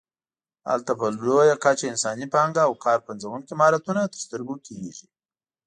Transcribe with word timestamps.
هلته 0.69 0.91
په 0.99 1.05
لویه 1.21 1.55
کچه 1.63 1.85
انساني 1.91 2.27
پانګه 2.33 2.61
او 2.67 2.73
کار 2.85 2.99
پنځوونکي 3.07 3.53
مهارتونه 3.59 4.01
تر 4.11 4.19
سترګو 4.25 4.55
کېږي. 4.65 5.07